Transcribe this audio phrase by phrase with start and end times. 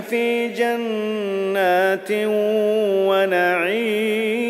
[0.00, 2.10] في جنات
[3.08, 4.40] ونعيم.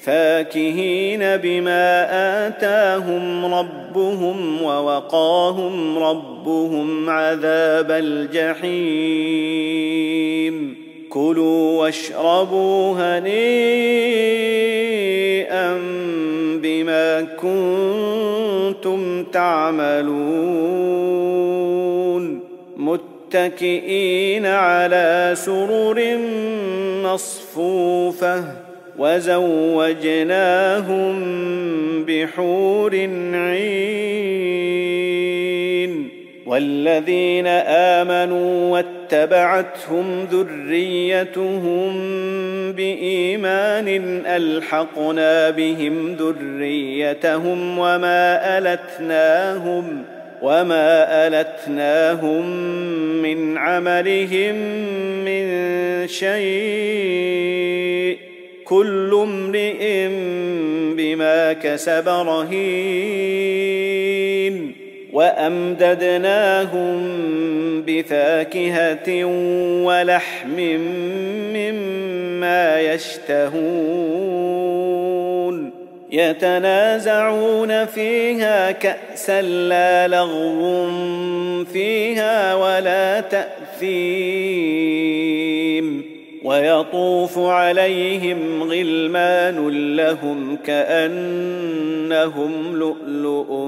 [0.00, 2.06] فاكهين بما
[2.46, 8.78] آتاهم ربهم ووقاهم ربهم عذاب الجحيم.
[11.10, 13.28] كلوا واشربوا هنيئا
[16.62, 20.87] بما كنتم تعملون.
[23.28, 26.18] متكئين على سرر
[27.04, 28.44] مصفوفة
[28.98, 29.94] وزوجناهم
[32.04, 32.94] بحور
[33.34, 33.68] عين
[36.46, 41.92] والذين آمنوا واتبعتهم ذريتهم
[42.72, 43.88] بإيمان
[44.26, 50.04] ألحقنا بهم ذريتهم وما ألتناهم
[50.42, 51.04] وما
[51.40, 52.46] التناهم
[53.22, 54.54] من عملهم
[55.24, 55.46] من
[56.08, 57.48] شيء
[58.64, 60.08] كل امرئ
[60.96, 63.48] بما كسب رهين
[65.12, 66.98] وامددناهم
[67.86, 69.24] بفاكهه
[69.84, 70.60] ولحم
[71.54, 74.77] مما يشتهون
[76.12, 80.88] يتنازعون فيها كأسا لا لغو
[81.64, 84.58] فيها ولا تأثيم
[86.44, 91.98] ويطوف عليهم غلمان لهم كأنهم
[92.76, 93.66] لؤلؤ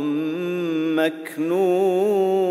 [0.97, 2.51] مكنون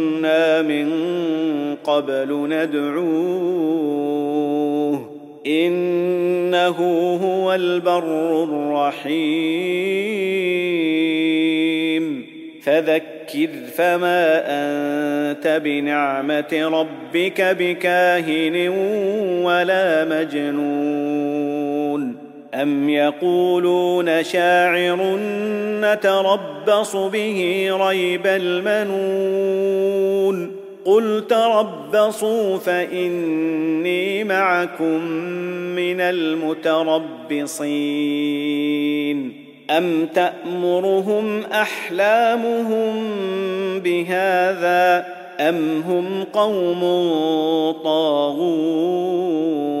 [0.61, 0.87] من
[1.83, 3.61] قبل ندعوه
[5.47, 6.77] انه
[7.23, 9.91] هو البر الرحيم
[12.61, 18.67] فذكر فما انت بنعمه ربك بكاهن
[19.43, 21.51] ولا مجنون
[22.53, 25.17] ام يقولون شاعر
[25.81, 29.71] نتربص به ريب المنون
[30.85, 35.05] قل تربصوا فاني معكم
[35.75, 37.11] من المتربصين
[39.69, 42.93] ام تامرهم احلامهم
[43.79, 45.05] بهذا
[45.39, 46.81] ام هم قوم
[47.83, 49.80] طاغون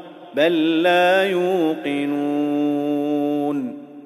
[0.35, 2.31] بل لا يوقنون.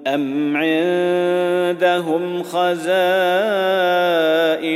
[0.07, 2.85] أم عندهم خزائن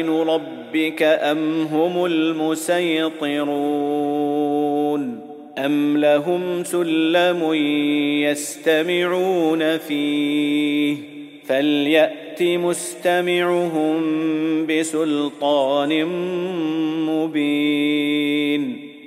[0.09, 3.29] ربك أم هم المسيطرون؟
[5.57, 7.53] أم لهم سلم
[8.23, 10.97] يستمعون فيه؟
[11.47, 14.01] فليأت مستمعهم
[14.65, 16.05] بسلطان
[17.05, 17.68] مبين.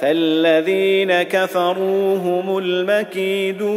[0.00, 3.68] فالذين كفروا هم المكيدون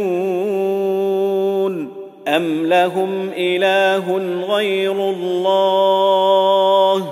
[2.28, 4.16] أم لهم إله
[4.54, 7.06] غير الله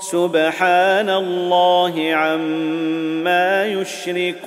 [0.00, 4.46] سبحان الله عما يشركون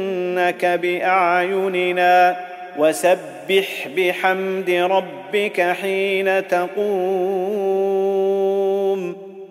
[0.35, 2.37] فانك باعيننا
[2.77, 6.81] وسبح بحمد ربك حين تقوم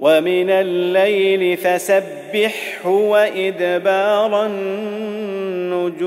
[0.00, 6.00] ومن الليل فسبحه وادبار النجوم